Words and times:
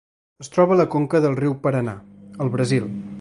Es 0.43 0.47
troba 0.55 0.73
a 0.75 0.77
la 0.79 0.87
conca 0.95 1.21
del 1.25 1.37
riu 1.41 1.55
Paranà 1.67 1.95
al 2.47 2.51
Brasil. 2.57 2.93